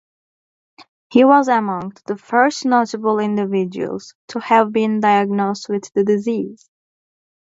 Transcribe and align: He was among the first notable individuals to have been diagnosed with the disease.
He 1.11 1.23
was 1.23 1.47
among 1.47 1.93
the 2.07 2.17
first 2.17 2.65
notable 2.65 3.19
individuals 3.19 4.15
to 4.29 4.39
have 4.39 4.71
been 4.71 4.99
diagnosed 4.99 5.69
with 5.69 5.91
the 5.93 6.03
disease. 6.03 6.67